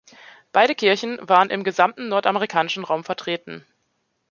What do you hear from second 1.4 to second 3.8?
im gesamten nordamerikanischen Raum vertreten.